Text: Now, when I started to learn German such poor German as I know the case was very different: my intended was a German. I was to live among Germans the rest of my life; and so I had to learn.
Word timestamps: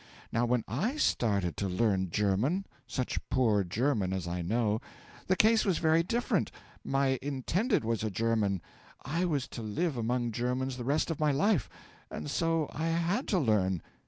Now, 0.31 0.47
when 0.47 0.63
I 0.67 0.95
started 0.97 1.55
to 1.57 1.69
learn 1.69 2.09
German 2.09 2.65
such 2.87 3.19
poor 3.29 3.63
German 3.63 4.13
as 4.13 4.27
I 4.27 4.41
know 4.41 4.81
the 5.27 5.35
case 5.35 5.63
was 5.63 5.77
very 5.77 6.01
different: 6.01 6.51
my 6.83 7.19
intended 7.21 7.83
was 7.85 8.03
a 8.03 8.09
German. 8.09 8.63
I 9.05 9.25
was 9.25 9.47
to 9.49 9.61
live 9.61 9.97
among 9.97 10.31
Germans 10.31 10.77
the 10.77 10.85
rest 10.85 11.11
of 11.11 11.19
my 11.19 11.31
life; 11.31 11.69
and 12.09 12.31
so 12.31 12.67
I 12.73 12.87
had 12.87 13.27
to 13.27 13.37
learn. 13.37 13.83